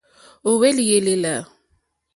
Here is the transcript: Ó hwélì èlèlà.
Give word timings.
Ó 0.49 0.51
hwélì 0.57 0.85
èlèlà. 0.97 1.35